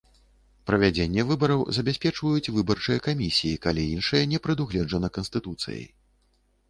[0.69, 5.85] Правядзенне выбараў забяспечваюць выбарчыя камісіі, калі іншае не прадугледжана Канстытуцыяй.